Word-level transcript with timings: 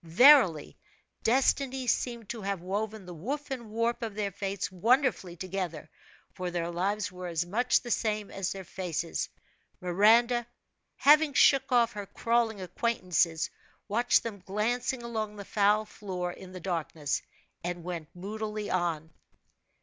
Verily, 0.03 0.75
destiny 1.21 1.85
seemed 1.85 2.27
to 2.29 2.41
have 2.41 2.59
woven 2.59 3.05
the 3.05 3.13
woof 3.13 3.51
and 3.51 3.69
warp 3.69 4.01
of 4.01 4.15
their 4.15 4.31
fates 4.31 4.71
wonderfully 4.71 5.35
together, 5.35 5.87
for 6.33 6.49
their 6.49 6.71
lives 6.71 7.11
were 7.11 7.27
as 7.27 7.45
much 7.45 7.79
the 7.81 7.91
same 7.91 8.31
as 8.31 8.51
their 8.51 8.63
faces. 8.63 9.29
Miranda, 9.79 10.47
having 10.95 11.33
shook 11.35 11.71
off 11.71 11.93
her 11.93 12.07
crawling 12.07 12.59
acquaintances, 12.59 13.47
watched 13.87 14.23
them 14.23 14.39
glancing 14.43 15.03
along 15.03 15.35
the 15.35 15.45
foul 15.45 15.85
floor 15.85 16.31
in 16.31 16.51
the 16.51 16.59
darkness, 16.59 17.21
and 17.63 17.83
went 17.83 18.09
moodily 18.15 18.71
on. 18.71 19.11